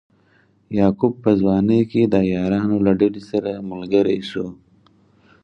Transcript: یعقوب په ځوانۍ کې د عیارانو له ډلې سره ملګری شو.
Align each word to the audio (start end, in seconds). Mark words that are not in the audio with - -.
یعقوب 0.77 1.13
په 1.23 1.31
ځوانۍ 1.39 1.81
کې 1.91 2.01
د 2.05 2.15
عیارانو 2.29 2.77
له 2.85 2.91
ډلې 2.99 3.23
سره 3.31 3.51
ملګری 3.71 4.19
شو. 4.29 4.47